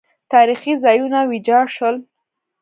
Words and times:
تاریخي 0.31 0.73
ځایونه 0.83 1.19
ویجاړ 1.31 1.65
شول 1.75 1.95